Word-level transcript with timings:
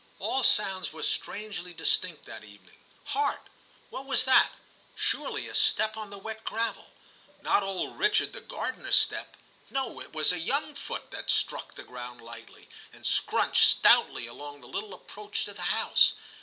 All 0.17 0.41
sounds 0.41 0.91
were 0.91 1.03
strangely 1.03 1.75
distinct 1.75 2.25
that 2.25 2.43
evening. 2.43 2.79
Hark! 3.03 3.41
what 3.91 4.07
was 4.07 4.23
that 4.23 4.49
"i 4.51 4.57
surely 4.95 5.47
a 5.47 5.53
step 5.53 5.95
on 5.95 6.09
the 6.09 6.17
wet 6.17 6.43
gravel; 6.43 6.87
not 7.43 7.61
old 7.61 7.99
Richard 7.99 8.33
the 8.33 8.41
gardener's 8.41 8.95
step. 8.97 9.37
No, 9.69 9.99
it 10.01 10.11
was 10.11 10.31
a 10.33 10.39
young 10.39 10.73
foot 10.73 11.11
that 11.11 11.29
struck 11.29 11.75
the 11.75 11.83
ground 11.83 12.19
lightly, 12.19 12.67
and 12.91 13.05
scrunched 13.05 13.63
stoutly 13.67 14.25
along 14.25 14.61
the 14.61 14.67
little 14.67 14.95
approach 14.95 15.45
to 15.45 15.53
the 15.53 15.61
house. 15.69 16.15